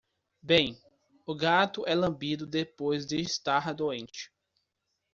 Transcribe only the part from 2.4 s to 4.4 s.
depois de estar doente.